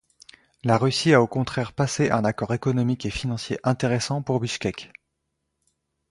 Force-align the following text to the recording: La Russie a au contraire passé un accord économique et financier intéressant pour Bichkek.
La 0.63 0.79
Russie 0.79 1.13
a 1.13 1.21
au 1.21 1.27
contraire 1.27 1.73
passé 1.73 2.09
un 2.09 2.25
accord 2.25 2.55
économique 2.55 3.05
et 3.05 3.11
financier 3.11 3.59
intéressant 3.63 4.23
pour 4.23 4.39
Bichkek. 4.39 4.91